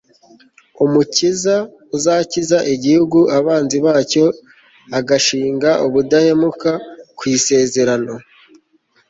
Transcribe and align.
umukiza 0.83 1.55
uzakiza 1.95 2.57
igihugu 2.73 3.19
abanzi 3.37 3.77
bacyo 3.85 4.25
agashinga 4.99 5.69
ubudahemuka 5.85 6.71
ku 7.17 7.23
isezerano 7.35 8.13